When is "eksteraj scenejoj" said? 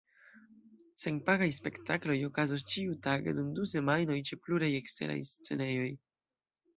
4.79-5.91